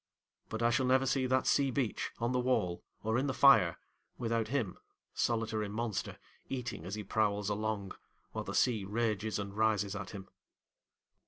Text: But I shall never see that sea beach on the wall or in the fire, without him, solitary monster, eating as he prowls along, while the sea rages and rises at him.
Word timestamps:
But 0.49 0.63
I 0.63 0.71
shall 0.71 0.87
never 0.87 1.05
see 1.05 1.27
that 1.27 1.45
sea 1.45 1.69
beach 1.69 2.09
on 2.17 2.31
the 2.31 2.39
wall 2.39 2.83
or 3.03 3.19
in 3.19 3.27
the 3.27 3.35
fire, 3.35 3.77
without 4.17 4.47
him, 4.47 4.79
solitary 5.13 5.69
monster, 5.69 6.17
eating 6.49 6.85
as 6.85 6.95
he 6.95 7.03
prowls 7.03 7.49
along, 7.49 7.91
while 8.31 8.43
the 8.43 8.55
sea 8.55 8.83
rages 8.83 9.37
and 9.37 9.55
rises 9.55 9.95
at 9.95 10.09
him. 10.09 10.27